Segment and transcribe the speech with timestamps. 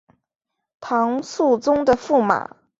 [0.79, 2.57] 唐肃宗的驸马。